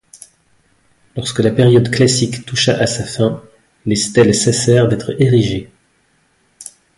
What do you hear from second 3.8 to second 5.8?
les stèles cessèrent d'être érigées.